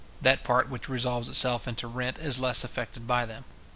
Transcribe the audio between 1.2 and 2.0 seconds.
itself into